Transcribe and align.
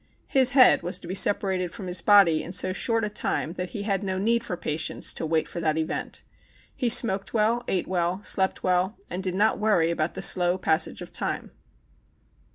His 0.29 0.53
head 0.57 0.81
was 0.81 0.97
to 0.97 1.07
be 1.07 1.13
separated 1.13 1.71
from 1.71 1.85
his 1.85 2.01
body 2.01 2.41
in 2.43 2.53
so 2.53 2.73
short 2.73 3.03
a 3.03 3.07
time 3.09 3.53
that 3.53 3.69
he 3.69 3.83
had 3.83 4.01
no 4.03 4.17
need 4.17 4.43
for 4.43 4.57
patience 4.57 5.13
to 5.13 5.27
wait 5.27 5.47
for 5.47 5.59
that 5.59 5.77
event. 5.77 6.23
He 6.75 6.89
smoked 6.89 7.35
well, 7.35 7.63
ate 7.67 7.87
well, 7.87 8.19
slept 8.23 8.63
well, 8.63 8.97
and 9.11 9.21
did 9.21 9.35
not 9.35 9.59
worry 9.59 9.91
about 9.91 10.15
the 10.15 10.23
slow 10.23 10.57
passage 10.57 11.03
of 11.03 11.11
time. 11.11 11.51